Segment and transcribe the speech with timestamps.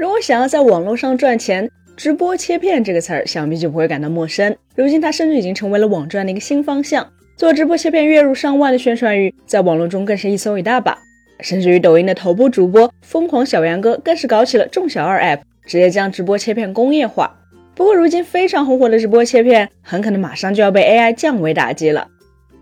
[0.00, 4.56] 如果想要在网络上赚钱，直播切片这个词儿想必就不会感到陌生。
[4.74, 7.06] 如今，它甚至已经成为了网赚的一个新方向。
[7.36, 10.96] 做直播切片月入上万的宣传语，在网络中更是一搜一大把。
[11.40, 17.38] 甚至于抖音的头部主播疯狂小杨哥，更是搞起了众小二 app，直接将直播切片工业化。
[17.74, 22.08] 不过，如今非常红火的直播切片，很可能马上就要被 AI 降维打击了。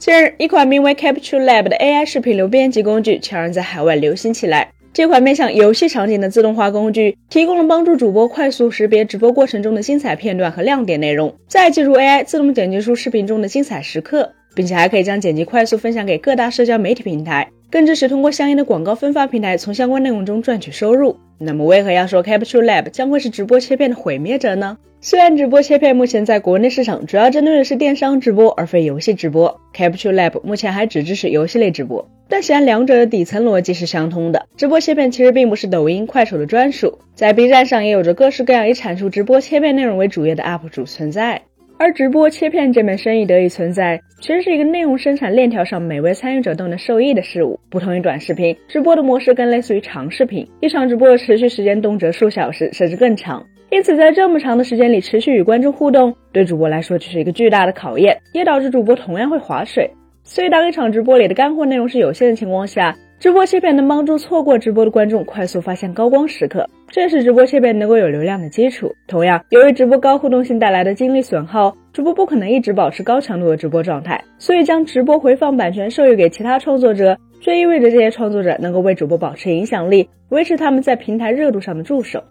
[0.00, 4.72] 近日，一款名为 Capture Lab 的 AI 视频流编辑工具悄然在海外流行起来。
[4.92, 21.16] 这款面向游戏场景的自动化工具，提供了帮助主播快速识别直播过程中的精彩片段和亮点内容，再借助 AI 自动剪辑出视频中的精彩时刻，并且还可以将剪辑快速分享给各大社交媒体平台，更支持通过相应的广告分发平台从相关内容中赚取收入。
[21.42, 24.76] 那么，为何要说 Capture Lab 将会是直播切片的毁灭者呢？
[25.00, 32.06] 虽然直播切片目前在国内市场主要针对的是电商直播，而非游戏直播，Capture Lab 目前还只支持游戏类直播。
[32.28, 34.46] 但显然，两者的底层逻辑是相通的。
[34.58, 41.40] 直播切片其实并不是抖音、快手的专属，在 B 站上也有着各式各样以产出直播切片内容为主业的 UP 主存在。
[41.80, 47.58] 而直播切片这门生意得以存在，其实是一个内容生产链条上每位参与者都能受益的事物。
[47.70, 53.42] 不同于短视频，直播的模式更类似于长视频，一场直播的持续时间动辄数小时，甚至更长。
[53.70, 59.90] 因此，在这么长的时间里持续与观众互动，对主播来说就是一个巨大的考验，也导致主播同样会划水。
[60.22, 68.90] 所以，当一场直播里的干货内容是有限的情况下，直播切片能帮助错过直播的观众快速发现高光时刻，这是直播切片能够有流量的基础。
[69.06, 82.24] 同样，由于直播高互动性带来的精力损耗，主播不可能一直保持高强度的直播状态，所以将直播回放版权授予给其他创作者，这意味着这些创作者能够为主播保持影响力，维持他们在平台热度上的助手。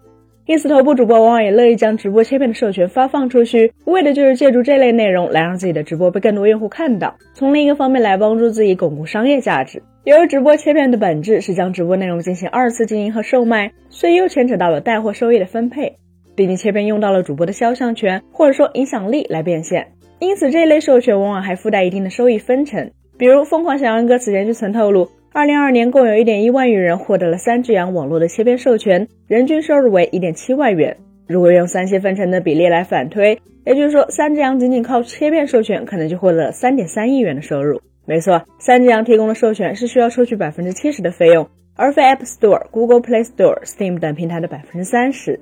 [0.50, 9.80] 因此，头部主播往往也乐意将直播切片的授权发放出去，为的就是借助这类内容来让自己的直播被更多用户看到，从另一个方面来帮助自己巩固商业价值。
[10.02, 15.98] 由于直播切片的本质是将直播内容进行二次经营和售卖，所以又牵扯到了带货收益的分配。
[16.34, 19.86] 毕竟切片用到了主播的肖像权或者说影响力来变现，
[20.18, 22.90] 因此这类授权往往还附带一定的收益分成。
[23.16, 25.08] 比如疯狂小杨哥此前就曾透露。
[25.32, 30.96] 二零二二年，共有一点一万余人获得了三只羊网络的切片授权，人均收入为一点七万元。
[31.28, 37.80] 如果用三七分成的比例来反推，也就是说，三只羊仅仅靠切片授权，可能就获得了三点三亿元的收入。
[38.06, 45.38] 没错，三只羊提供的授权是需要收取百分之七十的费用，而非 App Store、Google Play Store、Steam 等平台的百分之三十。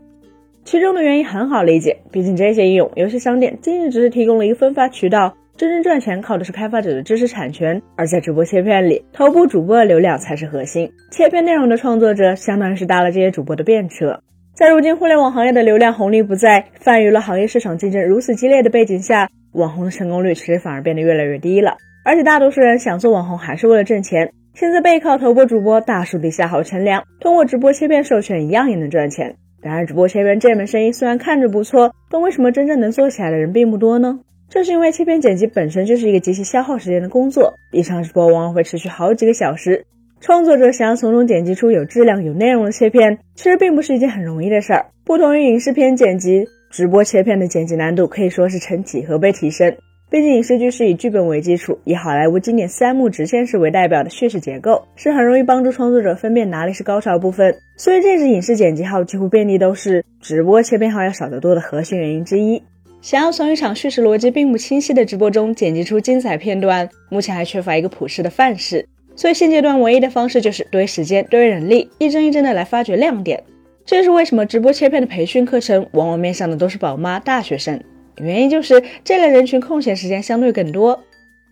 [0.65, 5.35] 其中的原因很好理解，毕竟这些应用、游戏商店仅仅只是提供了一个分发渠道。
[5.59, 10.89] 真正赚钱靠的是开发者的知识产权，而在直播切片里，头部主播的流量才是核心。
[11.11, 14.23] 切片内容的创作者相当于是搭了这些主播的便车。
[14.55, 21.77] 在如今互联网行业的流量红利不在，泛娱乐行业市场竞争如此激烈的背景下，网红的成功率其实反而变得越来越低了。
[22.05, 29.35] 而且大多数人想做网红还是为了挣钱，现在背靠头部主播大树底下好乘凉，通过直播切片授权一样也能赚钱。
[29.61, 34.21] 然而，直播切片这门生意虽然看着不错，但为什么真正能做起来的人并不多呢？
[34.51, 39.85] 这是因为切片剪辑本身就是一个极其消耗时间的工作，一场直播往往会持续好几个小时。
[40.21, 44.87] 创作者想要从中剪辑出有质量、有内容的切片，其实并不是一件很容易的事儿。
[45.05, 49.77] 不同于影视片剪辑，直播切片的剪辑难度可以说是成几何倍提升。
[50.11, 57.55] 毕竟影视剧是以剧本为基础，以好莱坞经典三幕直线式为代表的叙事结构，是很容易帮助创作者分辨哪里是高潮部分。
[57.77, 62.63] 所以，这支影视剪辑号几乎遍地都是，直播切片号要少得多的核心原因之一。
[63.01, 73.43] 想要从一场叙事逻辑并不清晰的直播中剪辑出精彩片段，目前还缺乏一个普世的范式，所以现阶段唯一的方式就是堆时间、堆人力，一帧一帧的来发掘亮点。
[73.87, 77.81] 这是为什么直播切片的培训课程往往面向的都是宝妈、大学生，
[78.17, 81.01] 原因就是这类人群空闲时间相对更多。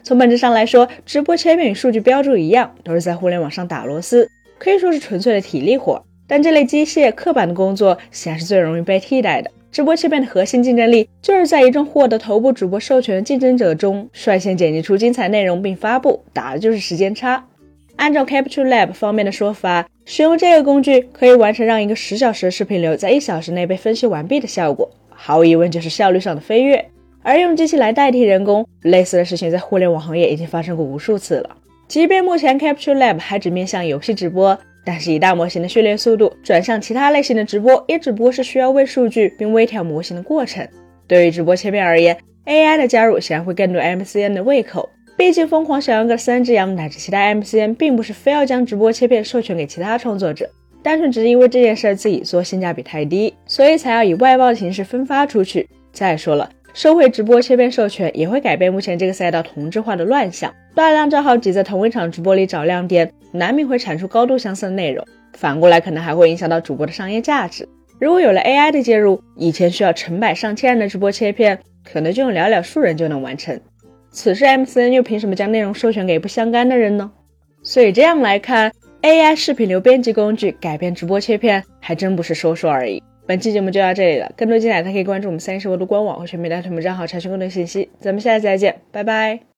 [0.02, 6.04] 从本质上来说，直播切片与数据标注一样，都是在互联网上打螺丝，可以说是纯粹的体力活。
[6.26, 9.50] 但这类机械刻板的工作，显然是最容易被替代的。
[9.76, 17.44] 直播切片的核心竞争力，就是在一众获得头部主播授权的竞争者中，率先剪辑出精彩内容并发布，打的就是时间差。
[17.96, 26.82] 按照 Capture Lab 方面的说法，使用这个工具可以完成让一个十小时的视频流在一小时内被分析完毕的效果，毫无疑问就是效率上的飞跃。
[27.22, 31.50] 而用机器来代替人工，类似的事情在互联网行业已经发生过无数次了。
[31.86, 34.58] 即便目前 Capture Lab 还只面向游戏直播。
[34.86, 40.66] 但是以大模型的训练速度转向其他类型的直播，也只不过是需要喂数据并微调模型的过程。
[41.08, 42.16] 对于直播切片而言
[42.46, 44.88] ，AI 的加入显然会更对 MCN 的胃口。
[45.16, 50.48] 毕竟疯狂小杨哥三只羊乃至其他 MCN，并不是非要将直播切片授权给其他创作者，
[50.82, 55.68] 单纯只是因为这件事自己做性价比太低，所以才要以外包的形式分发出去。
[55.90, 56.48] 再说了。
[56.76, 60.54] 收回直播切片授权也会改变目前这个赛道同质化的乱象。
[60.74, 65.02] 大量账号挤在同一场直播里找亮点，难免会产出高度相似的内容。
[65.32, 67.66] 反过来，可能还会影响到主播的商业价值。
[67.98, 73.58] 如果有了 AI 的介入，以前需要成百上千人的直播切片，可能就用寥寥数人就能完成。
[74.10, 77.10] 此时 MCN 又凭什么将内容授权给不相干的人呢？
[77.62, 78.70] 所以这样来看
[79.00, 83.02] ，AI 视频流编辑工具改变直播切片，还真不是说说而已。
[83.26, 87.88] 本期节目就到这里了，更多精彩，大家可以关注我们三十维度官网或全民大腿目账号查询更多信息。
[87.98, 89.55] 咱们下期再见，拜拜。